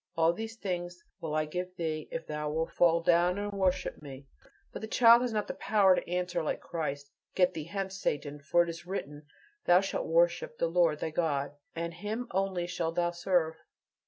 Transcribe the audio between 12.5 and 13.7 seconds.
shalt thou serve."